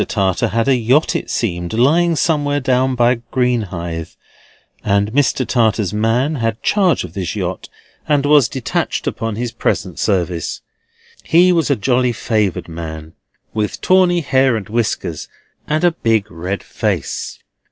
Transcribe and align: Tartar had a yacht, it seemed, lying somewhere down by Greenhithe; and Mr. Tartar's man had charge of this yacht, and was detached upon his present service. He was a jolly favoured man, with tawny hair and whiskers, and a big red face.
Tartar 0.07 0.47
had 0.47 0.67
a 0.67 0.75
yacht, 0.75 1.15
it 1.15 1.29
seemed, 1.29 1.73
lying 1.73 2.15
somewhere 2.15 2.59
down 2.59 2.95
by 2.95 3.21
Greenhithe; 3.31 4.15
and 4.83 5.11
Mr. 5.11 5.45
Tartar's 5.47 5.93
man 5.93 6.37
had 6.37 6.63
charge 6.63 7.03
of 7.03 7.13
this 7.13 7.35
yacht, 7.35 7.69
and 8.07 8.25
was 8.25 8.49
detached 8.49 9.05
upon 9.05 9.35
his 9.35 9.51
present 9.51 9.99
service. 9.99 10.61
He 11.21 11.51
was 11.51 11.69
a 11.69 11.75
jolly 11.75 12.13
favoured 12.13 12.67
man, 12.67 13.13
with 13.53 13.79
tawny 13.79 14.21
hair 14.21 14.55
and 14.55 14.67
whiskers, 14.69 15.27
and 15.67 15.83
a 15.83 15.91
big 15.91 16.31
red 16.31 16.63
face. 16.63 17.37